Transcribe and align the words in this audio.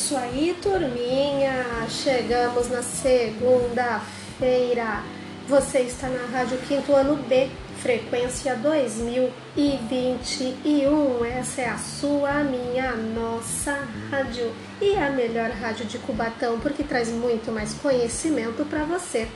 isso 0.00 0.16
aí, 0.16 0.56
turminha! 0.62 1.86
Chegamos 1.90 2.70
na 2.70 2.82
segunda-feira. 2.82 5.02
Você 5.46 5.80
está 5.80 6.08
na 6.08 6.24
Rádio 6.24 6.56
Quinto 6.66 6.94
Ano 6.94 7.16
B, 7.16 7.50
frequência 7.82 8.56
2021. 8.56 11.22
Essa 11.26 11.60
é 11.60 11.68
a 11.68 11.76
sua, 11.76 12.42
minha, 12.42 12.96
nossa 12.96 13.86
rádio 14.10 14.50
e 14.80 14.96
a 14.96 15.10
melhor 15.10 15.50
rádio 15.50 15.84
de 15.84 15.98
Cubatão, 15.98 16.58
porque 16.60 16.82
traz 16.82 17.10
muito 17.10 17.52
mais 17.52 17.74
conhecimento 17.74 18.64
para 18.64 18.84
você. 18.84 19.28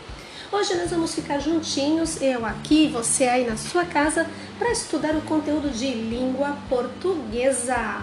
Hoje 0.51 0.75
nós 0.77 0.91
vamos 0.91 1.15
ficar 1.15 1.41
juntinhos, 1.41 2.23
eu 2.23 2.47
aqui, 2.47 2.89
você 2.89 3.25
aí 3.25 3.47
na 3.47 3.59
sua 3.59 3.85
casa, 3.85 4.27
para 4.59 4.73
estudar 4.73 5.15
o 5.15 5.21
conteúdo 5.21 5.69
de 5.69 5.91
língua 5.91 6.57
portuguesa. 6.71 8.03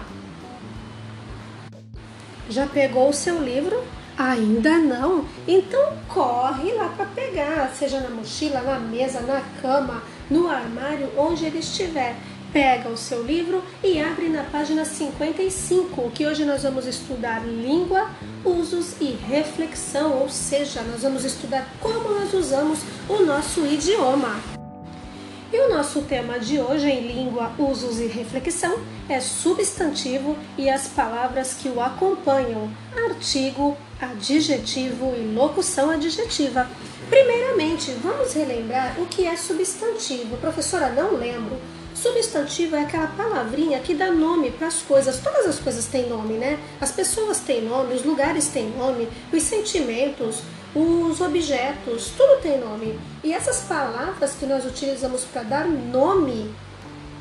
Já 2.48 2.66
pegou 2.66 3.08
o 3.08 3.12
seu 3.12 3.42
livro? 3.42 3.82
Ainda 4.16 4.78
não? 4.78 5.24
Então 5.48 5.92
corre 6.08 6.72
lá 6.72 6.88
para 6.96 7.06
pegar, 7.06 7.72
seja 7.74 8.00
na 8.00 8.10
mochila, 8.10 8.60
na 8.60 8.78
mesa, 8.78 9.20
na 9.20 9.40
cama, 9.60 10.02
no 10.30 10.48
armário, 10.48 11.08
onde 11.16 11.44
ele 11.44 11.58
estiver. 11.58 12.14
Pega 12.52 12.90
o 12.90 12.98
seu 12.98 13.22
livro 13.22 13.64
e 13.82 13.98
abre 13.98 14.28
na 14.28 14.42
página 14.44 14.84
55, 14.84 16.10
que 16.10 16.26
hoje 16.26 16.44
nós 16.44 16.62
vamos 16.62 16.86
estudar 16.86 17.42
língua, 17.46 18.10
usos 18.44 19.00
e 19.00 19.12
reflexão, 19.26 20.18
ou 20.18 20.28
seja, 20.28 20.82
nós 20.82 21.02
vamos 21.02 21.24
estudar 21.24 21.66
como 21.80 22.10
nós 22.10 22.34
usamos 22.34 22.80
o 23.08 23.24
nosso 23.24 23.64
idioma. 23.64 24.51
E 25.52 25.60
o 25.60 25.68
nosso 25.68 26.00
tema 26.00 26.38
de 26.38 26.58
hoje 26.58 26.88
em 26.88 27.06
língua, 27.06 27.52
usos 27.58 28.00
e 28.00 28.06
reflexão 28.06 28.78
é 29.06 29.20
substantivo 29.20 30.34
e 30.56 30.70
as 30.70 30.88
palavras 30.88 31.52
que 31.52 31.68
o 31.68 31.78
acompanham, 31.78 32.70
artigo, 32.96 33.76
adjetivo 34.00 35.12
e 35.14 35.34
locução 35.34 35.90
adjetiva. 35.90 36.66
Primeiramente, 37.10 37.90
vamos 38.02 38.32
relembrar 38.32 38.98
o 38.98 39.04
que 39.04 39.26
é 39.26 39.36
substantivo. 39.36 40.38
Professora, 40.38 40.88
não 40.88 41.16
lembro. 41.16 41.58
Substantivo 41.94 42.74
é 42.74 42.80
aquela 42.80 43.08
palavrinha 43.08 43.78
que 43.80 43.94
dá 43.94 44.10
nome 44.10 44.50
para 44.52 44.68
as 44.68 44.80
coisas. 44.80 45.20
Todas 45.20 45.46
as 45.46 45.58
coisas 45.58 45.84
têm 45.84 46.08
nome, 46.08 46.32
né? 46.32 46.58
As 46.80 46.92
pessoas 46.92 47.40
têm 47.40 47.60
nome, 47.60 47.94
os 47.94 48.02
lugares 48.02 48.48
têm 48.48 48.70
nome, 48.70 49.06
os 49.30 49.42
sentimentos, 49.42 50.40
os 50.74 51.20
objetos, 51.20 52.12
tudo 52.16 52.40
tem 52.40 52.58
nome. 52.58 52.98
E 53.22 53.32
essas 53.32 53.60
palavras 53.62 54.34
que 54.34 54.46
nós 54.46 54.64
utilizamos 54.64 55.24
para 55.24 55.42
dar 55.42 55.66
nome, 55.66 56.54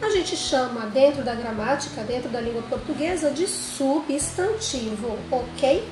a 0.02 0.10
gente 0.10 0.36
chama 0.36 0.88
dentro 0.88 1.24
da 1.24 1.36
gramática, 1.36 2.02
dentro 2.04 2.30
da 2.30 2.42
língua 2.42 2.64
portuguesa, 2.64 3.30
de 3.30 3.48
substantivo, 3.48 5.18
ok? 5.30 5.84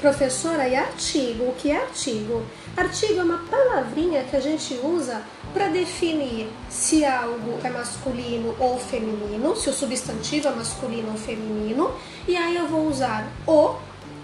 Professora, 0.00 0.68
e 0.68 0.74
artigo? 0.74 1.44
O 1.44 1.54
que 1.54 1.70
é 1.70 1.76
artigo? 1.76 2.42
Artigo 2.76 3.20
é 3.20 3.22
uma 3.22 3.38
palavrinha 3.38 4.24
que 4.24 4.34
a 4.34 4.40
gente 4.40 4.74
usa 4.82 5.22
para 5.54 5.68
definir 5.68 6.48
se 6.68 7.04
algo 7.04 7.58
é 7.62 7.70
masculino 7.70 8.56
ou 8.58 8.78
feminino, 8.78 9.54
se 9.54 9.70
o 9.70 9.72
substantivo 9.72 10.48
é 10.48 10.50
masculino 10.50 11.12
ou 11.12 11.16
feminino, 11.16 11.94
e 12.26 12.36
aí 12.36 12.56
eu 12.56 12.66
vou 12.66 12.88
usar 12.88 13.30
o 13.46 13.76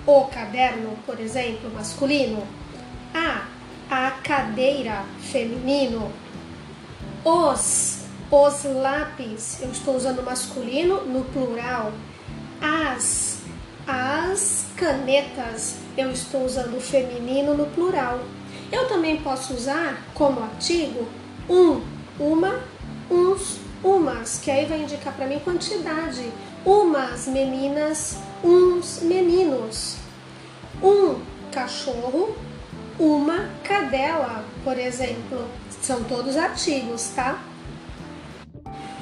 o 0.08 0.24
caderno, 0.24 0.96
por 1.04 1.20
exemplo, 1.20 1.70
masculino, 1.70 2.42
a 3.14 3.46
a 3.90 4.10
cadeira 4.22 5.04
feminino, 5.20 6.10
os 7.22 7.98
os 8.30 8.64
lápis, 8.64 9.60
eu 9.62 9.70
estou 9.70 9.96
usando 9.96 10.22
masculino 10.22 11.04
no 11.04 11.24
plural, 11.26 11.92
as 12.60 13.38
as 13.86 14.66
canetas, 14.76 15.76
eu 15.96 16.10
estou 16.10 16.44
usando 16.44 16.80
feminino 16.80 17.54
no 17.54 17.66
plural. 17.66 18.20
Eu 18.72 18.88
também 18.88 19.18
posso 19.22 19.54
usar 19.54 20.02
como 20.14 20.42
artigo 20.42 21.06
um, 21.48 21.80
uma, 22.18 22.60
uns, 23.10 23.58
umas, 23.82 24.38
que 24.38 24.50
aí 24.50 24.66
vai 24.66 24.82
indicar 24.82 25.14
para 25.14 25.26
mim 25.26 25.38
quantidade. 25.38 26.30
Umas 26.66 27.26
meninas, 27.26 28.18
uns 28.44 29.00
meninos 29.00 29.97
um 30.82 31.20
cachorro, 31.52 32.36
uma 32.98 33.48
cadela, 33.62 34.44
por 34.64 34.78
exemplo. 34.78 35.46
São 35.82 36.02
todos 36.04 36.36
artigos, 36.36 37.10
tá? 37.14 37.42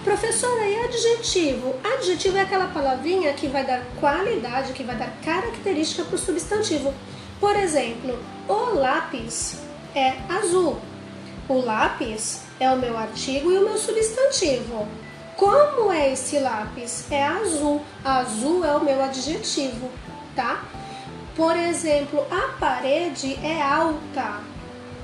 Professora, 0.04 0.64
e 0.69 0.84
adjetivo? 0.84 1.75
Adjetivo 1.82 2.37
é 2.37 2.42
aquela 2.42 2.69
palavrinha 2.69 3.32
que 3.32 3.48
vai 3.48 3.64
dar 3.64 3.82
qualidade, 3.98 4.72
que 4.72 4.84
vai 4.84 4.94
dar 4.94 5.10
característica 5.25 6.04
para 6.04 6.14
o 6.14 6.19
substantivo. 6.19 6.94
Por 7.41 7.56
exemplo, 7.56 8.16
o 8.47 8.75
lápis 8.75 9.58
é 9.94 10.14
azul. 10.28 10.78
O 11.48 11.60
lápis 11.60 12.43
é 12.60 12.70
o 12.70 12.76
meu 12.76 12.97
artigo 12.97 13.50
e 13.50 13.58
o 13.58 13.62
meu 13.62 13.76
substantivo. 13.76 14.87
Como 15.37 15.93
é 15.93 16.12
esse 16.12 16.38
lápis? 16.38 17.10
É 17.10 17.25
azul. 17.25 17.82
Azul 18.04 18.64
é 18.64 18.76
o 18.76 18.84
meu 18.84 19.03
adjetivo, 19.03 19.91
tá? 20.34 20.62
Por 21.36 21.54
exemplo, 21.54 22.26
a 22.30 22.56
parede 22.58 23.38
é 23.44 23.60
alta. 23.60 24.41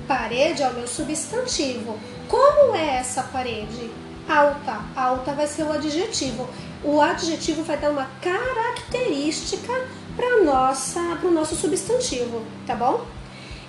Parede 0.07 0.63
é 0.63 0.67
o 0.67 0.73
meu 0.73 0.87
substantivo. 0.87 1.99
Como 2.27 2.75
é 2.75 2.97
essa 2.97 3.21
parede? 3.21 3.91
Alta. 4.27 4.79
Alta 4.95 5.31
vai 5.33 5.45
ser 5.45 5.61
o 5.61 5.71
adjetivo. 5.71 6.49
O 6.83 6.99
adjetivo 6.99 7.61
vai 7.61 7.77
dar 7.77 7.91
uma 7.91 8.09
característica 8.19 9.71
para 10.15 10.43
nossa, 10.43 10.99
para 11.17 11.29
o 11.29 11.31
nosso 11.31 11.55
substantivo, 11.55 12.41
tá 12.65 12.75
bom? 12.75 13.05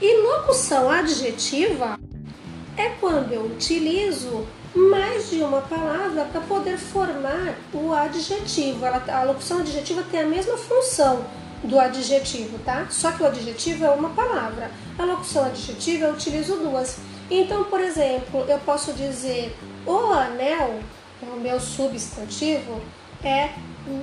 E 0.00 0.22
locução 0.22 0.91
adjetiva 0.91 1.98
é 2.78 2.88
quando 2.98 3.30
eu 3.30 3.44
utilizo 3.44 4.47
mais 4.74 5.28
de 5.28 5.42
uma 5.42 5.60
palavra 5.60 6.24
para 6.24 6.41
poder 6.41 6.78
formar 6.78 7.56
o 7.74 7.92
adjetivo. 7.92 8.86
Ela, 8.86 9.04
a 9.06 9.22
locução 9.22 9.58
adjetiva 9.58 10.03
tem 10.10 10.22
a 10.22 10.26
mesma 10.26 10.56
função 10.56 11.24
do 11.64 11.78
adjetivo, 11.78 12.58
tá? 12.58 12.86
Só 12.91 13.12
que 13.12 13.22
o 13.22 13.26
adjetivo 13.26 13.84
é 13.84 13.91
uma 13.91 14.10
palavra. 14.10 14.70
A 14.98 15.04
locução 15.04 15.44
adjetiva 15.44 16.06
eu 16.06 16.12
utilizo 16.12 16.56
duas. 16.56 16.98
Então, 17.30 17.64
por 17.64 17.80
exemplo, 17.80 18.44
eu 18.47 18.58
posso 18.60 18.92
dizer 18.92 19.56
o 19.86 20.12
anel, 20.12 20.80
é 21.22 21.26
o 21.26 21.41
meu 21.41 21.58
substantivo, 21.58 22.80
é 23.22 23.50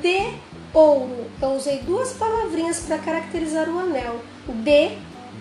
de 0.01 0.33
ouro. 0.73 1.27
Eu 1.41 1.51
usei 1.51 1.79
duas 1.79 2.13
palavrinhas 2.13 2.79
para 2.79 2.97
caracterizar 2.97 3.69
o 3.69 3.79
anel. 3.79 4.19
De 4.47 4.97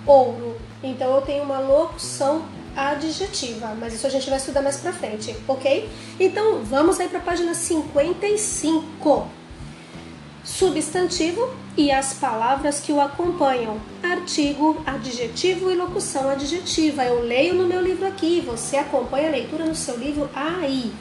ouro. 0.06 0.56
Então 0.82 1.14
eu 1.14 1.22
tenho 1.22 1.42
uma 1.42 1.59
locução 1.59 2.42
adjetiva, 2.76 3.75
mas 3.78 3.94
isso 3.94 4.06
a 4.06 4.10
gente 4.10 4.28
vai 4.28 4.38
estudar 4.38 4.62
mais 4.62 4.76
pra 4.76 4.92
frente, 4.92 5.34
ok? 5.48 5.88
Então 6.19 6.62
vamos 6.62 7.00
aí 7.00 7.09
para 7.09 7.19
a 7.19 7.22
página 7.22 7.53
55 7.53 9.28
substantivo 10.44 11.50
e 11.80 11.91
as 11.91 12.12
palavras 12.12 12.78
que 12.78 12.92
o 12.92 13.00
acompanham, 13.00 13.80
artigo, 14.02 14.82
adjetivo 14.84 15.70
e 15.70 15.74
locução 15.74 16.28
adjetiva. 16.28 17.02
Eu 17.06 17.22
leio 17.22 17.54
no 17.54 17.66
meu 17.66 17.80
livro 17.80 18.06
aqui, 18.06 18.38
você 18.42 18.76
acompanha 18.76 19.28
a 19.28 19.30
leitura 19.30 19.64
no 19.64 19.74
seu 19.74 19.96
livro 19.96 20.28
aí. 20.34 20.92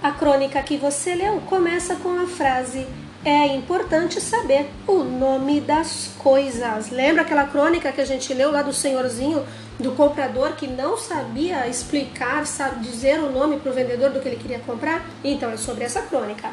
A 0.00 0.12
crônica 0.12 0.62
que 0.62 0.76
você 0.76 1.16
leu 1.16 1.40
começa 1.40 1.96
com 1.96 2.16
a 2.22 2.28
frase: 2.28 2.86
É 3.24 3.48
importante 3.48 4.20
saber 4.20 4.70
o 4.86 5.02
nome 5.02 5.60
das 5.60 6.12
coisas. 6.18 6.90
Lembra 6.90 7.22
aquela 7.22 7.48
crônica 7.48 7.90
que 7.90 8.00
a 8.00 8.06
gente 8.06 8.32
leu 8.32 8.52
lá 8.52 8.62
do 8.62 8.72
senhorzinho, 8.72 9.44
do 9.76 9.90
comprador 9.90 10.52
que 10.52 10.68
não 10.68 10.96
sabia 10.96 11.66
explicar, 11.66 12.46
sabe, 12.46 12.78
dizer 12.78 13.18
o 13.18 13.32
nome 13.32 13.58
para 13.58 13.72
o 13.72 13.74
vendedor 13.74 14.10
do 14.10 14.20
que 14.20 14.28
ele 14.28 14.36
queria 14.36 14.60
comprar? 14.60 15.04
Então 15.24 15.50
é 15.50 15.56
sobre 15.56 15.82
essa 15.82 16.02
crônica. 16.02 16.48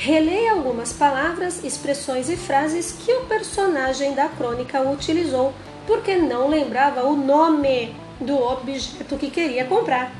Releia 0.00 0.52
algumas 0.52 0.92
palavras, 0.92 1.64
expressões 1.64 2.28
e 2.30 2.36
frases 2.36 2.92
que 2.92 3.12
o 3.12 3.24
personagem 3.24 4.14
da 4.14 4.28
crônica 4.28 4.80
utilizou, 4.80 5.52
porque 5.88 6.14
não 6.14 6.48
lembrava 6.48 7.02
o 7.02 7.16
nome 7.16 7.96
do 8.20 8.40
objeto 8.40 9.16
que 9.16 9.28
queria 9.28 9.64
comprar. 9.64 10.12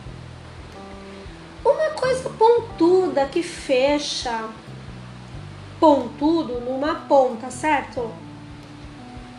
Uma 1.64 1.90
coisa 1.90 2.28
pontuda 2.30 3.26
que 3.26 3.40
fecha 3.40 4.48
pontudo 5.78 6.58
numa 6.58 6.96
ponta, 6.96 7.48
certo? 7.48 8.10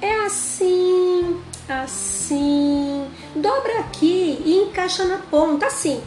É 0.02 0.24
assim, 0.26 1.38
assim, 1.68 3.12
dobra 3.36 3.80
aqui 3.80 4.42
e 4.46 4.56
encaixa 4.70 5.04
na 5.04 5.18
ponta, 5.18 5.66
assim. 5.66 6.02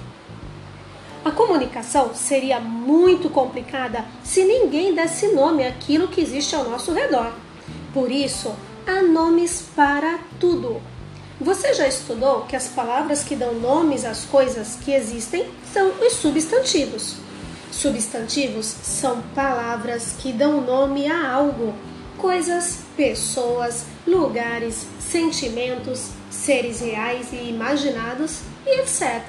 A 1.25 1.31
comunicação 1.31 2.13
seria 2.15 2.59
muito 2.59 3.31
complicada 3.31 4.05
se 4.25 4.45
ninguém 4.45 4.93
desse 4.93 5.29
nome 5.29 5.65
àquilo 5.65 6.09
que 6.09 6.21
existe 6.21 6.57
ao 6.57 6.65
nosso 6.65 6.93
redor. 6.93 7.33
Por 7.95 8.11
isso, 8.11 8.53
há 8.85 9.03
nomes 9.03 9.67
para 9.77 10.19
tudo. 10.41 10.83
Você 11.41 11.75
já 11.75 11.87
estudou 11.87 12.43
que 12.43 12.57
as 12.57 12.69
palavras 12.69 13.23
que 13.23 13.37
dão 13.37 13.55
nomes 13.55 14.05
às 14.05 14.25
coisas 14.25 14.77
que 14.85 14.93
existem 14.93 15.49
são 15.73 15.93
os 16.05 16.15
substantivos. 16.15 17.15
Substantivos 17.71 18.67
são 18.67 19.23
palavras 19.35 20.17
que 20.19 20.33
dão 20.33 20.61
nome 20.61 21.07
a 21.07 21.31
algo, 21.33 21.73
coisas, 22.19 22.81
pessoas, 22.97 23.87
lugares, 24.05 24.87
sentimentos, 24.99 26.09
seres 26.31 26.81
reais 26.81 27.33
e 27.33 27.49
imaginados 27.49 28.41
e 28.67 28.81
etc. 28.81 29.23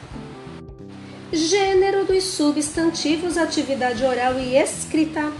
Gênero 1.33 2.05
dos 2.05 2.25
substantivos, 2.25 3.39
atividade 3.39 4.05
oral 4.05 4.37
e 4.37 4.55
escrita. 4.55 5.31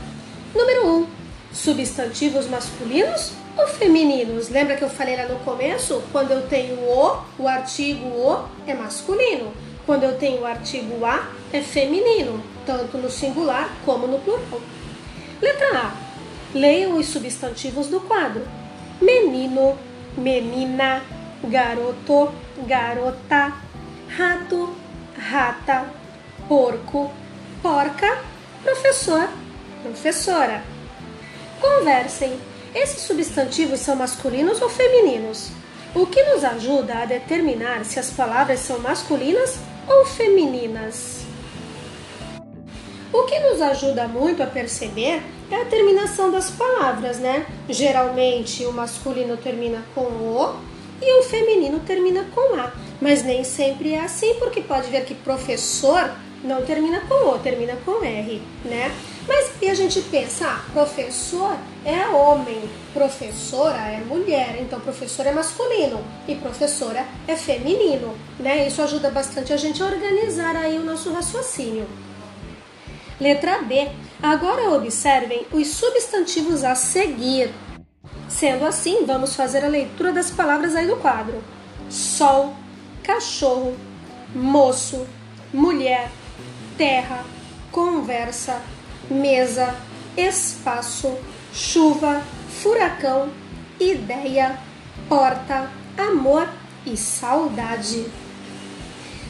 Número 0.56 0.88
1. 0.88 0.90
Um, 0.90 1.08
substantivos 1.54 2.48
masculinos 2.48 3.34
ou 3.56 3.68
femininos? 3.68 4.50
Lembra 4.50 4.76
que 4.76 4.84
eu 4.84 4.90
falei 4.90 5.16
lá 5.16 5.28
no 5.28 5.38
começo? 5.42 6.02
Quando 6.12 6.32
eu 6.32 6.48
tenho 6.48 6.80
o, 6.80 7.24
o 7.38 7.48
artigo 7.48 8.08
o 8.08 8.44
é 8.66 8.74
masculino. 8.74 9.54
Quando 9.86 10.02
eu 10.02 10.18
tenho 10.18 10.42
o 10.42 10.46
artigo 10.48 11.06
a, 11.06 11.30
é 11.54 11.62
feminino, 11.62 12.44
tanto 12.66 12.98
no 12.98 13.12
singular 13.12 13.72
como 13.86 14.08
no 14.08 14.18
plural. 14.18 14.62
Letra 15.40 15.78
A. 15.78 15.94
Leiam 16.56 16.98
os 16.98 17.06
substantivos 17.06 17.86
do 17.86 18.00
quadro: 18.00 18.42
menino, 19.00 19.78
menina, 20.18 21.04
garoto, 21.44 22.34
garota, 22.66 23.54
rato, 24.08 24.82
rata, 25.24 25.86
porco, 26.48 27.10
porca, 27.62 28.20
professor, 28.62 29.30
professora. 29.82 30.62
Conversem. 31.62 32.38
Esses 32.76 33.04
substantivos 33.04 33.80
são 33.80 33.96
masculinos 33.96 34.62
ou 34.62 34.70
femininos? 34.70 35.52
O 35.96 36.08
que 36.08 36.22
nos 36.24 36.44
ajuda 36.44 37.00
a 37.00 37.06
determinar 37.06 37.86
se 37.86 38.00
as 38.00 38.10
palavras 38.10 38.60
são 38.60 38.80
masculinas 38.80 39.58
ou 39.88 40.06
femininas? 40.06 41.22
O 43.14 43.24
que 43.24 43.40
nos 43.40 43.62
ajuda 43.62 44.08
muito 44.08 44.42
a 44.42 44.48
perceber 44.48 45.22
é 45.52 45.62
a 45.62 45.66
terminação 45.66 46.32
das 46.32 46.50
palavras, 46.50 47.20
né? 47.20 47.46
Geralmente 47.70 48.66
o 48.66 48.74
masculino 48.74 49.38
termina 49.38 49.86
com 49.94 50.02
o 50.02 50.56
e 51.00 51.20
o 51.20 51.24
feminino 51.24 51.80
termina 51.82 52.26
com 52.34 52.56
a. 52.56 52.72
Mas 53.04 53.22
nem 53.22 53.44
sempre 53.44 53.92
é 53.92 54.00
assim, 54.00 54.36
porque 54.36 54.62
pode 54.62 54.90
ver 54.90 55.04
que 55.04 55.14
professor 55.14 56.10
não 56.42 56.62
termina 56.62 57.02
com 57.02 57.32
o, 57.32 57.38
termina 57.38 57.76
com 57.84 58.02
R, 58.02 58.42
né? 58.64 58.96
Mas 59.28 59.52
e 59.62 59.70
a 59.70 59.74
gente 59.74 60.00
pensa, 60.04 60.48
ah, 60.48 60.62
professor 60.72 61.54
é 61.84 62.08
homem, 62.08 62.62
professora 62.94 63.78
é 63.78 64.00
mulher, 64.00 64.56
então 64.62 64.80
professor 64.80 65.26
é 65.26 65.34
masculino 65.34 66.02
e 66.30 66.36
professora 66.36 67.06
é 67.28 67.36
feminino, 67.36 68.16
né? 68.40 68.66
Isso 68.66 68.82
ajuda 68.82 69.10
bastante 69.10 69.52
a 69.52 69.58
gente 69.58 69.84
a 69.84 69.86
organizar 69.86 70.56
aí 70.56 70.78
o 70.78 70.86
nosso 70.86 71.12
raciocínio. 71.12 71.86
Letra 73.20 73.64
B. 73.64 73.90
Agora 74.22 74.70
observem 74.70 75.46
os 75.52 75.68
substantivos 75.68 76.64
a 76.64 76.74
seguir. 76.74 77.52
Sendo 78.30 78.66
assim, 78.66 79.06
vamos 79.06 79.36
fazer 79.36 79.66
a 79.66 79.68
leitura 79.68 80.14
das 80.14 80.32
palavras 80.32 80.74
aí 80.74 80.88
do 80.88 80.96
quadro: 80.96 81.44
sol, 81.90 82.56
cachorro, 83.04 83.76
moço, 84.34 85.06
mulher, 85.54 86.10
terra, 86.78 87.24
conversa, 87.72 88.62
mesa, 89.10 89.76
espaço, 90.18 91.16
chuva, 91.54 92.22
furacão, 92.62 93.30
ideia, 93.80 94.58
porta, 95.10 95.70
amor 95.98 96.48
e 96.86 96.96
saudade. 96.96 98.06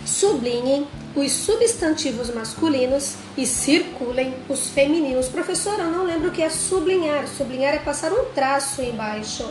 Sublinhem 0.05 0.87
os 1.15 1.31
substantivos 1.31 2.33
masculinos 2.33 3.15
e 3.37 3.45
circulem 3.45 4.33
os 4.49 4.69
femininos. 4.69 5.27
Professor, 5.29 5.79
eu 5.79 5.91
não 5.91 6.05
lembro 6.05 6.29
o 6.29 6.31
que 6.31 6.41
é 6.41 6.49
sublinhar. 6.49 7.27
Sublinhar 7.27 7.73
é 7.73 7.79
passar 7.79 8.11
um 8.11 8.25
traço 8.33 8.81
embaixo. 8.81 9.47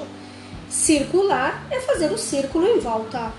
Circular 0.68 1.66
é 1.70 1.80
fazer 1.80 2.10
o 2.12 2.18
círculo 2.18 2.66
em 2.66 2.80
volta. 2.80 3.32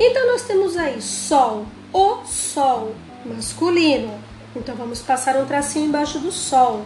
Então 0.00 0.26
nós 0.28 0.42
temos 0.42 0.76
aí 0.76 1.00
sol, 1.02 1.66
o 1.92 2.24
sol, 2.24 2.94
masculino. 3.24 4.18
Então 4.54 4.74
vamos 4.74 5.00
passar 5.00 5.36
um 5.36 5.46
tracinho 5.46 5.86
embaixo 5.86 6.18
do 6.18 6.30
sol. 6.30 6.84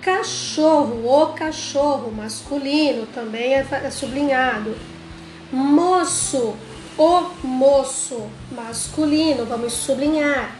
Cachorro, 0.00 1.06
o 1.06 1.26
cachorro, 1.32 2.10
masculino, 2.12 3.06
também 3.06 3.54
é, 3.54 3.66
é 3.84 3.90
sublinhado. 3.90 4.76
Moço, 5.52 6.56
o 6.98 7.46
moço, 7.46 8.28
masculino, 8.50 9.44
vamos 9.44 9.72
sublinhar. 9.72 10.56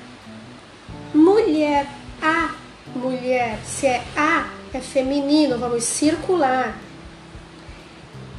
Mulher, 1.15 1.87
a 2.21 2.55
mulher, 2.95 3.59
se 3.65 3.87
é 3.87 4.03
a, 4.17 4.49
é 4.73 4.81
feminino, 4.81 5.59
vamos 5.59 5.85
circular. 5.85 6.79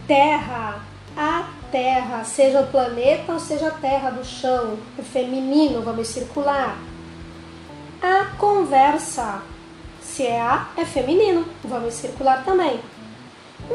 Terra, 0.07 0.81
a 1.15 1.62
terra, 1.73 2.23
seja 2.23 2.61
o 2.61 2.67
planeta 2.67 3.33
ou 3.33 3.39
seja 3.39 3.69
a 3.69 3.71
terra 3.71 4.11
do 4.11 4.23
chão, 4.23 4.77
é 4.95 5.01
feminino, 5.01 5.81
vamos 5.81 6.07
circular. 6.07 6.77
A 7.99 8.25
conversa, 8.37 9.41
se 9.99 10.27
é 10.27 10.39
a, 10.39 10.67
é 10.77 10.85
feminino, 10.85 11.43
vamos 11.63 11.95
circular 11.95 12.45
também. 12.45 12.79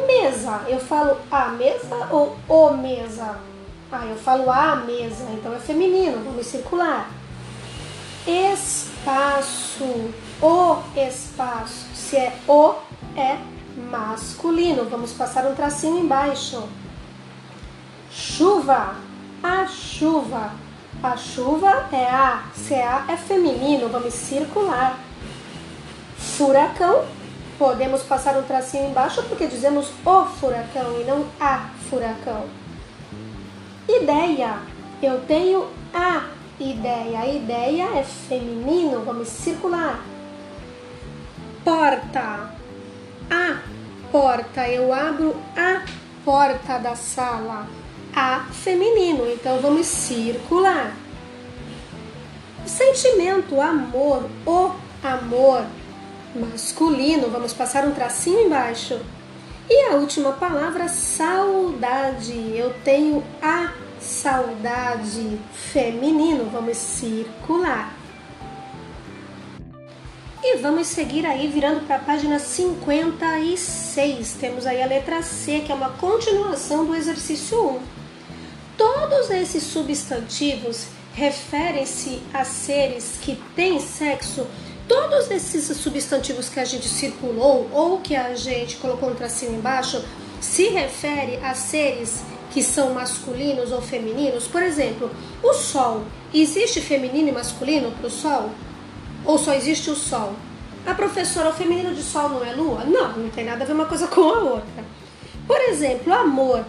Mesa, 0.06 0.62
eu 0.68 0.78
falo 0.78 1.16
a 1.28 1.48
mesa 1.48 2.08
ou 2.12 2.36
o 2.48 2.70
mesa? 2.76 3.36
Ah, 3.90 4.06
eu 4.06 4.16
falo 4.16 4.48
a 4.48 4.76
mesa, 4.76 5.24
então 5.32 5.52
é 5.52 5.58
feminino, 5.58 6.22
vamos 6.24 6.46
circular. 6.46 7.10
Espaço, 8.24 10.12
o 10.40 10.76
espaço. 10.94 11.86
Se 11.94 12.16
é 12.16 12.38
o, 12.46 12.74
é 13.16 13.38
masculino. 13.90 14.84
Vamos 14.84 15.12
passar 15.14 15.46
um 15.46 15.54
tracinho 15.54 15.98
embaixo. 15.98 16.62
Chuva, 18.10 18.96
a 19.42 19.66
chuva. 19.66 20.52
A 21.02 21.16
chuva 21.16 21.88
é 21.92 22.06
a, 22.06 22.42
se 22.54 22.74
a, 22.74 23.04
é 23.08 23.16
feminino, 23.16 23.88
vamos 23.88 24.14
circular. 24.14 24.98
Furacão, 26.16 27.04
podemos 27.58 28.02
passar 28.02 28.36
um 28.36 28.42
tracinho 28.42 28.90
embaixo 28.90 29.22
porque 29.24 29.46
dizemos 29.46 29.90
o 30.04 30.24
furacão 30.24 31.00
e 31.00 31.04
não 31.04 31.26
a 31.40 31.70
furacão. 31.88 32.46
Ideia. 33.88 34.58
Eu 35.00 35.20
tenho 35.22 35.68
a 35.94 36.26
ideia. 36.60 37.20
A 37.20 37.26
ideia 37.26 37.98
é 37.98 38.02
feminino. 38.02 39.02
Vamos 39.04 39.28
circular. 39.28 40.00
Porta. 41.64 42.50
A 43.30 43.62
porta. 44.10 44.68
Eu 44.68 44.92
abro 44.92 45.36
a 45.56 45.82
porta 46.24 46.78
da 46.78 46.94
sala. 46.96 47.66
A 48.20 48.48
feminino. 48.50 49.30
Então 49.30 49.60
vamos 49.60 49.86
circular. 49.86 50.92
Sentimento, 52.66 53.60
amor, 53.60 54.28
o 54.44 54.72
amor 55.04 55.64
masculino. 56.34 57.30
Vamos 57.30 57.52
passar 57.52 57.84
um 57.86 57.92
tracinho 57.92 58.40
embaixo. 58.40 59.00
E 59.70 59.82
a 59.84 59.94
última 59.94 60.32
palavra, 60.32 60.88
saudade. 60.88 62.56
Eu 62.56 62.74
tenho 62.82 63.22
a 63.40 63.72
saudade 64.00 65.38
feminino. 65.52 66.50
Vamos 66.50 66.76
circular. 66.76 67.94
E 70.42 70.56
vamos 70.56 70.88
seguir 70.88 71.24
aí 71.24 71.46
virando 71.46 71.86
para 71.86 71.94
a 71.96 72.00
página 72.00 72.40
56. 72.40 74.32
Temos 74.40 74.66
aí 74.66 74.82
a 74.82 74.86
letra 74.86 75.22
C, 75.22 75.60
que 75.60 75.70
é 75.70 75.74
uma 75.74 75.90
continuação 75.90 76.84
do 76.84 76.96
exercício 76.96 77.64
1. 77.64 77.97
Todos 78.78 79.28
esses 79.28 79.64
substantivos 79.64 80.86
referem-se 81.12 82.22
a 82.32 82.44
seres 82.44 83.18
que 83.20 83.34
têm 83.56 83.80
sexo 83.80 84.46
todos 84.86 85.30
esses 85.30 85.76
substantivos 85.76 86.48
que 86.48 86.58
a 86.58 86.64
gente 86.64 86.88
circulou 86.88 87.68
ou 87.72 87.98
que 87.98 88.16
a 88.16 88.34
gente 88.34 88.76
colocou 88.76 89.10
um 89.10 89.14
tracinho 89.14 89.58
embaixo 89.58 90.02
se 90.40 90.68
refere 90.68 91.36
a 91.42 91.54
seres 91.54 92.22
que 92.50 92.62
são 92.62 92.94
masculinos 92.94 93.70
ou 93.70 93.82
femininos. 93.82 94.46
Por 94.46 94.62
exemplo, 94.62 95.10
o 95.42 95.52
Sol. 95.52 96.04
Existe 96.32 96.80
feminino 96.80 97.28
e 97.28 97.32
masculino 97.32 97.90
para 97.92 98.06
o 98.06 98.10
Sol? 98.10 98.50
Ou 99.24 99.36
só 99.36 99.52
existe 99.54 99.90
o 99.90 99.96
Sol? 99.96 100.34
A 100.86 100.94
professora, 100.94 101.50
o 101.50 101.52
feminino 101.52 101.94
de 101.94 102.02
Sol 102.02 102.28
não 102.30 102.44
é 102.44 102.52
Lua? 102.52 102.84
Não, 102.84 103.18
não 103.18 103.28
tem 103.28 103.44
nada 103.44 103.64
a 103.64 103.66
ver 103.66 103.74
uma 103.74 103.86
coisa 103.86 104.06
com 104.06 104.22
a 104.22 104.38
outra. 104.38 104.84
Por 105.46 105.60
exemplo, 105.62 106.12
amor. 106.14 106.64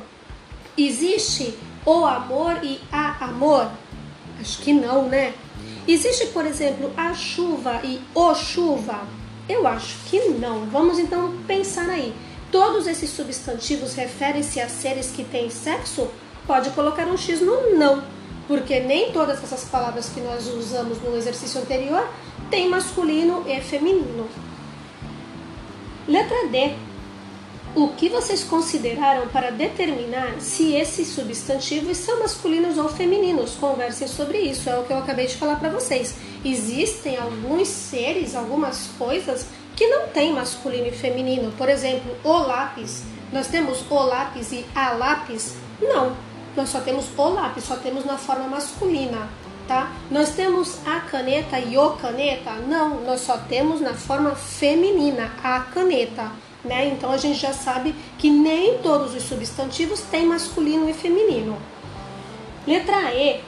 Existe 0.77 1.57
o 1.85 2.05
amor 2.05 2.59
e 2.63 2.79
a 2.91 3.25
amor? 3.25 3.69
Acho 4.39 4.59
que 4.59 4.73
não, 4.73 5.07
né? 5.07 5.33
Existe, 5.87 6.27
por 6.27 6.45
exemplo, 6.45 6.91
a 6.95 7.13
chuva 7.13 7.81
e 7.83 7.99
o 8.13 8.33
chuva? 8.35 9.01
Eu 9.47 9.67
acho 9.67 9.97
que 10.09 10.29
não. 10.29 10.65
Vamos 10.65 10.99
então 10.99 11.35
pensar 11.47 11.89
aí. 11.89 12.13
Todos 12.51 12.87
esses 12.87 13.09
substantivos 13.09 13.93
referem-se 13.95 14.59
a 14.59 14.69
seres 14.69 15.11
que 15.11 15.23
têm 15.23 15.49
sexo? 15.49 16.07
Pode 16.45 16.69
colocar 16.71 17.05
um 17.07 17.17
X 17.17 17.41
no 17.41 17.75
não. 17.77 18.03
porque 18.47 18.79
nem 18.79 19.11
todas 19.11 19.43
essas 19.43 19.65
palavras 19.65 20.09
que 20.09 20.19
nós 20.21 20.47
usamos 20.47 20.99
no 21.03 21.15
exercício 21.15 21.61
anterior 21.61 22.07
têm 22.49 22.67
masculino 22.67 23.43
e 23.47 23.61
feminino. 23.61 24.27
Letra 26.07 26.47
D. 26.47 26.73
O 27.79 27.87
que 27.87 28.09
vocês 28.09 28.43
consideraram 28.43 29.29
para 29.29 29.51
determinar 29.51 30.41
se 30.41 30.73
esses 30.73 31.07
substantivos 31.07 31.95
são 31.95 32.19
masculinos 32.19 32.77
ou 32.77 32.89
femininos? 32.89 33.55
Conversem 33.55 34.05
sobre 34.05 34.37
isso, 34.37 34.69
é 34.69 34.77
o 34.77 34.83
que 34.83 34.91
eu 34.91 34.97
acabei 34.97 35.27
de 35.27 35.37
falar 35.37 35.55
para 35.55 35.69
vocês. 35.69 36.13
Existem 36.43 37.15
alguns 37.15 37.69
seres, 37.69 38.35
algumas 38.35 38.87
coisas 38.97 39.47
que 39.77 39.87
não 39.87 40.09
têm 40.09 40.33
masculino 40.33 40.87
e 40.87 40.91
feminino. 40.91 41.53
Por 41.53 41.69
exemplo, 41.69 42.13
o 42.21 42.33
lápis. 42.39 43.03
Nós 43.31 43.47
temos 43.47 43.89
o 43.89 43.95
lápis 43.95 44.51
e 44.51 44.65
a 44.75 44.91
lápis? 44.91 45.55
Não, 45.81 46.17
nós 46.57 46.67
só 46.67 46.81
temos 46.81 47.05
o 47.17 47.29
lápis, 47.29 47.63
só 47.63 47.77
temos 47.77 48.03
na 48.03 48.17
forma 48.17 48.49
masculina, 48.49 49.29
tá? 49.69 49.93
Nós 50.11 50.31
temos 50.31 50.85
a 50.85 50.99
caneta 50.99 51.57
e 51.57 51.77
o 51.77 51.91
caneta? 51.91 52.55
Não, 52.55 52.99
nós 53.05 53.21
só 53.21 53.37
temos 53.37 53.79
na 53.79 53.93
forma 53.93 54.35
feminina, 54.35 55.31
a 55.41 55.61
caneta, 55.61 56.29
né? 56.63 56.87
Então 56.87 57.11
a 57.11 57.17
gente 57.17 57.39
já 57.39 57.53
sabe 57.53 57.95
que 58.17 58.29
nem 58.29 58.79
todos 58.79 59.15
os 59.15 59.23
substantivos 59.23 60.01
têm 60.01 60.25
masculino 60.25 60.89
e 60.89 60.93
feminino. 60.93 61.57
Letra 62.67 63.13
E. 63.13 63.41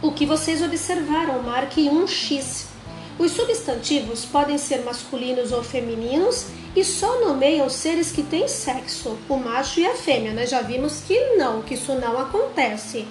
O 0.00 0.12
que 0.12 0.26
vocês 0.26 0.62
observaram? 0.62 1.42
Marque 1.42 1.88
um 1.88 2.06
X. 2.06 2.68
Os 3.18 3.32
substantivos 3.32 4.24
podem 4.24 4.58
ser 4.58 4.82
masculinos 4.84 5.52
ou 5.52 5.62
femininos 5.62 6.46
e 6.74 6.82
só 6.82 7.20
nomeiam 7.20 7.68
seres 7.68 8.10
que 8.10 8.22
têm 8.22 8.48
sexo, 8.48 9.18
o 9.28 9.36
macho 9.36 9.80
e 9.80 9.86
a 9.86 9.94
fêmea. 9.94 10.32
Nós 10.32 10.50
já 10.50 10.62
vimos 10.62 11.00
que 11.06 11.36
não, 11.36 11.62
que 11.62 11.74
isso 11.74 11.94
não 11.94 12.18
acontece. 12.18 13.06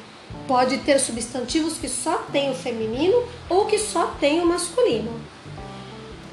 Pode 0.47 0.79
ter 0.79 0.99
substantivos 0.99 1.77
que 1.77 1.87
só 1.87 2.17
têm 2.31 2.51
o 2.51 2.55
feminino 2.55 3.23
ou 3.47 3.65
que 3.65 3.77
só 3.77 4.07
têm 4.19 4.41
o 4.41 4.45
masculino. 4.45 5.11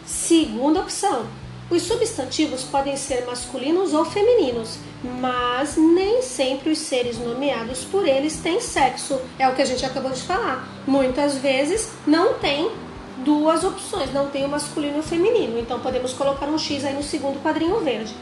Segunda 0.06 0.80
opção: 0.80 1.26
os 1.70 1.82
substantivos 1.82 2.64
podem 2.64 2.96
ser 2.96 3.26
masculinos 3.26 3.92
ou 3.92 4.04
femininos, 4.04 4.78
mas 5.20 5.76
nem 5.76 6.22
sempre 6.22 6.70
os 6.70 6.78
seres 6.78 7.18
nomeados 7.18 7.84
por 7.84 8.08
eles 8.08 8.38
têm 8.38 8.60
sexo. 8.60 9.20
É 9.38 9.46
o 9.46 9.54
que 9.54 9.60
a 9.60 9.66
gente 9.66 9.84
acabou 9.84 10.10
de 10.10 10.22
falar. 10.22 10.66
Muitas 10.86 11.36
vezes 11.36 11.90
não 12.06 12.34
tem 12.34 12.70
duas 13.18 13.64
opções, 13.64 14.12
não 14.14 14.30
tem 14.30 14.46
o 14.46 14.48
masculino 14.48 14.96
e 14.96 15.00
o 15.00 15.02
feminino. 15.02 15.58
Então 15.58 15.78
podemos 15.80 16.14
colocar 16.14 16.46
um 16.46 16.58
X 16.58 16.84
aí 16.84 16.94
no 16.94 17.02
segundo 17.02 17.42
quadrinho 17.42 17.80
verde. 17.80 18.14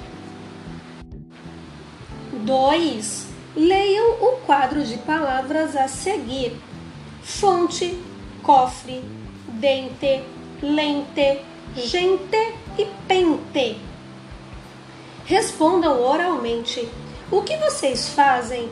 2. 2.33 3.27
Leiam 3.55 4.23
o 4.23 4.41
quadro 4.45 4.85
de 4.85 4.99
palavras 4.99 5.77
a 5.77 5.87
seguir: 5.87 6.57
fonte, 7.23 7.97
cofre, 8.43 9.03
dente, 9.49 10.23
lente, 10.61 11.41
gente 11.77 12.66
e 12.79 12.87
pente. 13.07 13.79
Respondam 15.25 16.03
oralmente. 16.03 16.89
O 17.31 17.43
que 17.43 17.57
vocês 17.57 18.11
fazem 18.11 18.69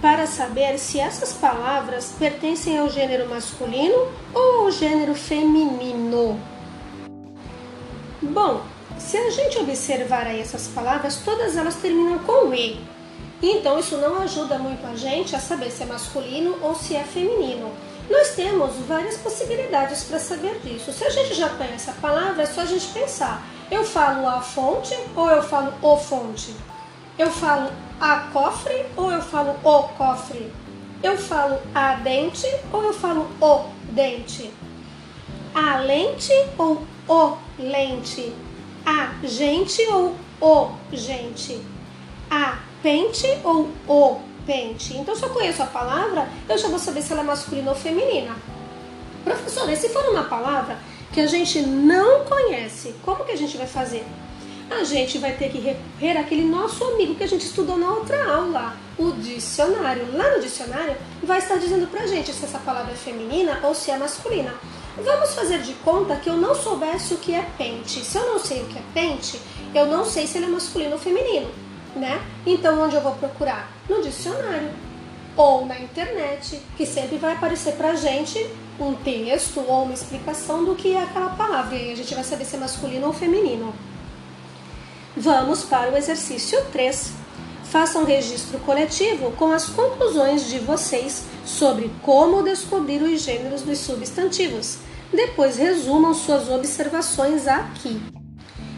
para 0.00 0.26
saber 0.26 0.78
se 0.78 0.98
essas 0.98 1.32
palavras 1.32 2.14
pertencem 2.18 2.78
ao 2.78 2.88
gênero 2.88 3.28
masculino 3.28 4.08
ou 4.32 4.64
ao 4.64 4.70
gênero 4.70 5.14
feminino. 5.14 6.40
Bom, 8.22 8.62
se 8.98 9.16
a 9.16 9.30
gente 9.30 9.58
observar 9.58 10.26
aí 10.26 10.40
essas 10.40 10.68
palavras, 10.68 11.16
todas 11.24 11.56
elas 11.56 11.76
terminam 11.76 12.18
com 12.20 12.54
e. 12.54 12.80
Então 13.42 13.78
isso 13.78 13.96
não 13.96 14.20
ajuda 14.20 14.58
muito 14.58 14.84
a 14.86 14.96
gente 14.96 15.34
a 15.34 15.40
saber 15.40 15.70
se 15.70 15.82
é 15.82 15.86
masculino 15.86 16.56
ou 16.62 16.74
se 16.74 16.96
é 16.96 17.04
feminino. 17.04 17.72
Nós 18.08 18.30
temos 18.34 18.74
várias 18.86 19.18
possibilidades 19.18 20.04
para 20.04 20.18
saber 20.18 20.58
disso. 20.60 20.92
Se 20.92 21.04
a 21.04 21.10
gente 21.10 21.34
já 21.34 21.50
conhece 21.50 21.90
a 21.90 21.94
palavra, 21.94 22.42
é 22.42 22.46
só 22.46 22.62
a 22.62 22.66
gente 22.66 22.86
pensar: 22.88 23.42
eu 23.70 23.84
falo 23.84 24.26
a 24.26 24.40
fonte 24.40 24.96
ou 25.14 25.30
eu 25.30 25.42
falo 25.42 25.74
o 25.82 25.96
fonte? 25.96 26.54
Eu 27.18 27.30
falo 27.30 27.70
a 28.00 28.20
cofre 28.32 28.86
ou 28.96 29.12
eu 29.12 29.20
falo 29.20 29.56
o 29.62 29.82
cofre? 29.88 30.50
Eu 31.02 31.18
falo 31.18 31.60
a 31.74 31.94
dente 31.94 32.46
ou 32.72 32.82
eu 32.82 32.94
falo 32.94 33.28
o 33.40 33.64
dente? 33.92 34.50
A 35.54 35.78
lente 35.78 36.32
ou 36.56 36.82
o 37.08 37.36
lente? 37.58 38.32
A 38.86 39.26
gente 39.26 39.82
ou 39.90 40.14
o 40.40 40.70
gente? 40.92 41.60
A 42.30 42.58
pente 42.82 43.26
ou 43.44 43.68
o 43.86 44.27
Então, 44.94 45.14
se 45.14 45.22
eu 45.22 45.30
conheço 45.30 45.62
a 45.62 45.66
palavra, 45.66 46.28
eu 46.48 46.56
já 46.56 46.68
vou 46.68 46.78
saber 46.78 47.02
se 47.02 47.12
ela 47.12 47.22
é 47.22 47.24
masculina 47.24 47.70
ou 47.70 47.76
feminina. 47.76 48.34
Professora, 49.24 49.72
e 49.72 49.76
se 49.76 49.88
for 49.90 50.04
uma 50.08 50.24
palavra 50.24 50.78
que 51.12 51.20
a 51.20 51.26
gente 51.26 51.60
não 51.60 52.24
conhece, 52.24 52.94
como 53.04 53.24
que 53.24 53.32
a 53.32 53.36
gente 53.36 53.56
vai 53.56 53.66
fazer? 53.66 54.04
a 54.70 54.84
gente 54.84 55.18
vai 55.18 55.32
ter 55.32 55.50
que 55.50 55.58
recorrer 55.58 56.18
àquele 56.18 56.44
nosso 56.44 56.84
amigo 56.84 57.14
que 57.14 57.24
a 57.24 57.28
gente 57.28 57.44
estudou 57.44 57.78
na 57.78 57.90
outra 57.90 58.30
aula, 58.30 58.76
o 58.98 59.12
dicionário. 59.12 60.06
Lá 60.12 60.36
no 60.36 60.42
dicionário 60.42 60.94
vai 61.22 61.38
estar 61.38 61.56
dizendo 61.56 61.86
pra 61.86 62.06
gente 62.06 62.32
se 62.32 62.44
essa 62.44 62.58
palavra 62.58 62.92
é 62.92 62.96
feminina 62.96 63.60
ou 63.62 63.74
se 63.74 63.90
é 63.90 63.96
masculina. 63.96 64.54
Vamos 65.02 65.34
fazer 65.34 65.62
de 65.62 65.72
conta 65.74 66.16
que 66.16 66.28
eu 66.28 66.36
não 66.36 66.54
soubesse 66.54 67.14
o 67.14 67.18
que 67.18 67.34
é 67.34 67.46
pente. 67.56 68.04
Se 68.04 68.18
eu 68.18 68.26
não 68.26 68.38
sei 68.38 68.62
o 68.62 68.66
que 68.66 68.78
é 68.78 68.82
pente, 68.92 69.40
eu 69.74 69.86
não 69.86 70.04
sei 70.04 70.26
se 70.26 70.36
ele 70.36 70.46
é 70.46 70.50
masculino 70.50 70.92
ou 70.92 70.98
feminino, 70.98 71.48
né? 71.94 72.20
Então 72.46 72.80
onde 72.80 72.96
eu 72.96 73.00
vou 73.00 73.12
procurar? 73.12 73.70
No 73.88 74.02
dicionário 74.02 74.70
ou 75.36 75.64
na 75.64 75.78
internet, 75.78 76.60
que 76.76 76.84
sempre 76.84 77.16
vai 77.16 77.34
aparecer 77.34 77.74
pra 77.74 77.94
gente 77.94 78.44
um 78.80 78.94
texto 78.94 79.60
ou 79.60 79.84
uma 79.84 79.94
explicação 79.94 80.64
do 80.64 80.74
que 80.74 80.94
é 80.94 81.02
aquela 81.02 81.30
palavra. 81.30 81.76
E 81.76 81.92
a 81.92 81.96
gente 81.96 82.12
vai 82.12 82.24
saber 82.24 82.44
se 82.44 82.56
é 82.56 82.58
masculino 82.58 83.06
ou 83.06 83.12
feminino. 83.12 83.72
Vamos 85.16 85.64
para 85.64 85.92
o 85.92 85.96
exercício 85.96 86.60
3. 86.72 87.12
Faça 87.64 87.98
um 87.98 88.04
registro 88.04 88.58
coletivo 88.60 89.30
com 89.32 89.52
as 89.52 89.68
conclusões 89.68 90.48
de 90.48 90.58
vocês 90.58 91.24
sobre 91.44 91.90
como 92.02 92.42
descobrir 92.42 93.02
os 93.02 93.22
gêneros 93.22 93.62
dos 93.62 93.78
substantivos. 93.78 94.78
Depois 95.12 95.56
resumam 95.56 96.14
suas 96.14 96.48
observações 96.48 97.46
aqui. 97.46 98.17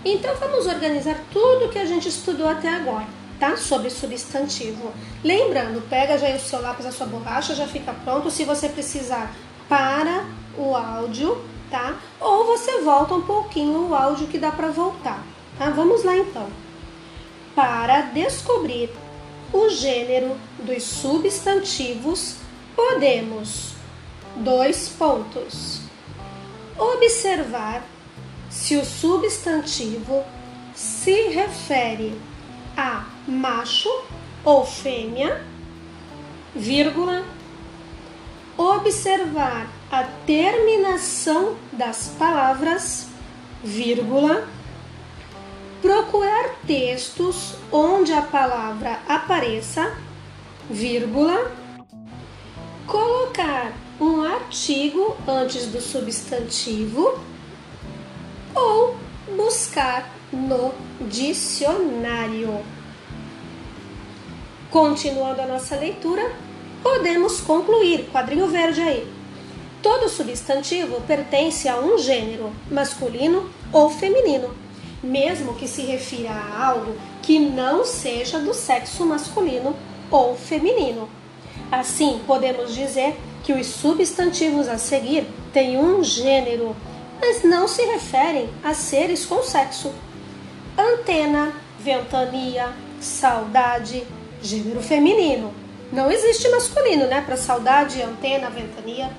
Então 0.05 0.35
vamos 0.37 0.67
organizar 0.67 1.17
tudo 1.33 1.69
que 1.69 1.79
a 1.79 1.85
gente 1.85 2.09
estudou 2.09 2.49
até 2.49 2.69
agora, 2.69 3.07
tá? 3.39 3.57
Sobre 3.57 3.91
substantivo. 3.91 4.93
Lembrando, 5.23 5.87
pega 5.89 6.17
já 6.17 6.35
o 6.35 6.41
seu 6.41 6.61
lápis, 6.63 6.87
a 6.87 6.93
sua 6.93 7.07
borracha, 7.07 7.55
já 7.55 7.67
fica 7.67 7.93
pronto. 7.93 8.31
Se 8.31 8.45
você 8.45 8.69
precisar, 8.69 9.35
para 9.71 10.25
o 10.59 10.75
áudio, 10.75 11.41
tá? 11.71 11.97
Ou 12.21 12.45
você 12.45 12.81
volta 12.81 13.15
um 13.15 13.23
pouquinho 13.23 13.89
o 13.89 13.95
áudio 13.95 14.27
que 14.27 14.37
dá 14.37 14.51
para 14.51 14.67
voltar. 14.67 15.23
Tá? 15.57 15.71
Vamos 15.71 16.03
lá 16.03 16.17
então. 16.17 16.49
Para 17.55 18.01
descobrir 18.01 18.91
o 19.53 19.69
gênero 19.69 20.37
dos 20.59 20.83
substantivos, 20.83 22.37
podemos 22.75 23.75
dois 24.37 24.89
pontos. 24.89 25.83
Observar 26.77 27.85
se 28.51 28.77
o 28.77 28.85
substantivo 28.85 30.25
se 30.75 31.29
refere 31.29 32.21
a 32.77 33.07
macho 33.27 33.89
ou 34.45 34.67
fêmea, 34.67 35.45
vírgula, 36.55 37.25
observar 38.59 39.69
a 39.91 40.03
terminação 40.27 41.57
das 41.73 42.09
palavras, 42.19 43.07
vírgula, 43.63 44.49
procurar 45.81 46.57
textos 46.67 47.55
onde 47.71 48.13
a 48.13 48.23
palavra 48.23 48.99
apareça, 49.09 49.97
vírgula, 50.69 51.53
colocar 52.87 53.73
um 54.01 54.23
artigo 54.23 55.17
antes 55.27 55.67
do 55.67 55.81
substantivo 55.81 57.19
ou 58.61 58.97
buscar 59.37 60.15
no 60.33 60.73
dicionário. 61.09 62.61
Continuando 64.71 65.43
a 65.43 65.47
nossa 65.47 65.77
leitura, 65.77 66.31
podemos 66.83 67.41
concluir, 67.41 68.09
quadrinho 68.13 68.47
verde 68.47 68.81
aí. 68.81 69.13
Todo 69.83 70.09
substantivo 70.09 71.01
pertence 71.03 71.69
a 71.69 71.79
um 71.79 71.99
gênero, 71.99 72.53
masculino 72.71 73.51
ou 73.73 73.89
feminino 73.89 74.55
mesmo 75.03 75.55
que 75.55 75.67
se 75.67 75.83
refira 75.83 76.31
a 76.31 76.67
algo 76.67 76.95
que 77.23 77.39
não 77.39 77.85
seja 77.85 78.39
do 78.39 78.53
sexo 78.53 79.07
masculino 79.07 79.75
ou 80.11 80.37
feminino. 80.37 81.09
Assim, 81.71 82.21
podemos 82.27 82.75
dizer 82.75 83.17
que 83.43 83.53
os 83.53 83.67
substantivos 83.67 84.69
a 84.69 84.77
seguir 84.77 85.27
têm 85.53 85.79
um 85.79 86.03
gênero, 86.03 86.77
mas 87.21 87.43
não 87.43 87.69
se 87.69 87.83
referem 87.83 88.49
a 88.65 88.73
seres 88.73 89.27
com 89.27 89.43
sexo. 89.43 89.93
Antena, 90.77 91.53
ventania, 91.79 92.73
saudade, 93.01 94.07
gênero 94.43 94.81
feminino. 94.81 95.53
Não 95.93 96.11
existe 96.11 96.49
masculino, 96.49 97.07
né? 97.07 97.21
Para 97.21 97.37
saudade, 97.37 98.03
antena, 98.03 98.49
ventania. 98.49 99.11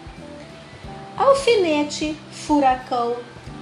Alfinete, 1.17 2.17
furacão, 2.31 3.17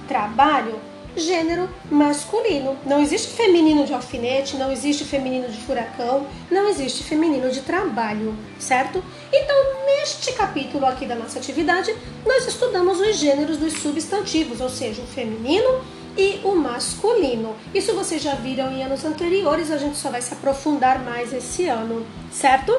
trabalho, 0.08 0.80
gênero 1.16 1.68
masculino. 1.90 2.76
Não 2.86 3.00
existe 3.00 3.34
feminino 3.34 3.84
de 3.84 3.92
alfinete, 3.92 4.56
não 4.56 4.70
existe 4.70 5.04
feminino 5.04 5.48
de 5.48 5.58
furacão, 5.58 6.26
não 6.50 6.68
existe 6.68 7.02
feminino 7.02 7.50
de 7.50 7.60
trabalho, 7.62 8.34
certo? 8.58 9.02
Então, 9.32 9.56
neste 9.86 10.32
capítulo 10.32 10.86
aqui 10.86 11.06
da 11.06 11.14
nossa 11.14 11.38
atividade, 11.38 11.94
nós 12.24 12.46
estudamos 12.46 13.00
os 13.00 13.16
gêneros 13.16 13.56
dos 13.56 13.74
substantivos, 13.74 14.60
ou 14.60 14.68
seja, 14.68 15.02
o 15.02 15.06
feminino 15.06 15.82
e 16.16 16.40
o 16.44 16.54
masculino. 16.54 17.54
Isso 17.74 17.94
vocês 17.94 18.22
já 18.22 18.34
viram 18.34 18.72
em 18.72 18.82
anos 18.82 19.04
anteriores, 19.04 19.70
a 19.70 19.78
gente 19.78 19.96
só 19.96 20.10
vai 20.10 20.22
se 20.22 20.34
aprofundar 20.34 21.02
mais 21.02 21.32
esse 21.32 21.66
ano, 21.66 22.06
certo? 22.32 22.76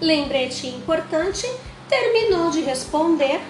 Lembrete 0.00 0.66
importante, 0.68 1.48
terminou 1.88 2.50
de 2.50 2.60
responder 2.60 3.40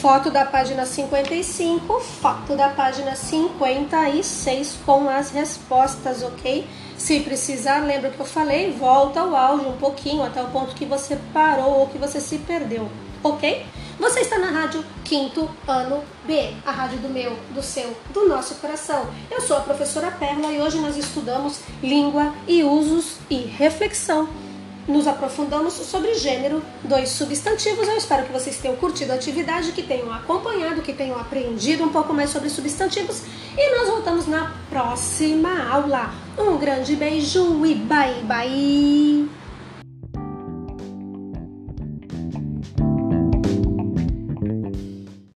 foto 0.00 0.30
da 0.30 0.46
página 0.46 0.86
55, 0.86 2.00
foto 2.00 2.56
da 2.56 2.70
página 2.70 3.14
56 3.14 4.78
com 4.86 5.06
as 5.10 5.30
respostas, 5.30 6.22
ok? 6.22 6.66
Se 6.96 7.20
precisar, 7.20 7.80
lembra 7.80 8.08
que 8.08 8.18
eu 8.18 8.24
falei, 8.24 8.72
volta 8.72 9.22
o 9.22 9.36
áudio 9.36 9.68
um 9.68 9.76
pouquinho 9.76 10.22
até 10.22 10.42
o 10.42 10.48
ponto 10.48 10.74
que 10.74 10.86
você 10.86 11.18
parou 11.34 11.80
ou 11.80 11.86
que 11.86 11.98
você 11.98 12.18
se 12.18 12.38
perdeu, 12.38 12.88
ok? 13.22 13.66
Você 13.98 14.20
está 14.20 14.38
na 14.38 14.48
rádio 14.48 14.82
Quinto 15.04 15.50
Ano 15.68 16.02
B, 16.26 16.54
a 16.64 16.70
rádio 16.70 16.98
do 17.00 17.10
meu, 17.10 17.36
do 17.50 17.62
seu, 17.62 17.94
do 18.14 18.26
nosso 18.26 18.54
coração. 18.54 19.06
Eu 19.30 19.42
sou 19.42 19.58
a 19.58 19.60
professora 19.60 20.10
Perla 20.10 20.50
e 20.50 20.62
hoje 20.62 20.78
nós 20.78 20.96
estudamos 20.96 21.60
língua 21.82 22.32
e 22.48 22.64
usos 22.64 23.18
e 23.28 23.36
reflexão 23.36 24.26
nos 24.90 25.06
aprofundamos 25.06 25.74
sobre 25.74 26.14
gênero 26.14 26.62
dos 26.84 27.08
substantivos. 27.10 27.88
Eu 27.88 27.96
espero 27.96 28.26
que 28.26 28.32
vocês 28.32 28.58
tenham 28.58 28.76
curtido 28.76 29.12
a 29.12 29.14
atividade, 29.14 29.72
que 29.72 29.82
tenham 29.82 30.12
acompanhado, 30.12 30.82
que 30.82 30.92
tenham 30.92 31.18
aprendido 31.18 31.84
um 31.84 31.88
pouco 31.88 32.12
mais 32.12 32.30
sobre 32.30 32.50
substantivos. 32.50 33.22
E 33.56 33.76
nós 33.78 33.88
voltamos 33.88 34.26
na 34.26 34.54
próxima 34.68 35.68
aula. 35.70 36.12
Um 36.38 36.56
grande 36.58 36.94
beijo 36.96 37.64
e 37.64 37.74
bye 37.74 38.22
bye! 38.24 39.39